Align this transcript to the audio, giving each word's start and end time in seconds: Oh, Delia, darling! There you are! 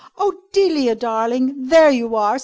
Oh, 0.17 0.33
Delia, 0.51 0.95
darling! 0.95 1.67
There 1.67 1.91
you 1.91 2.15
are! 2.15 2.39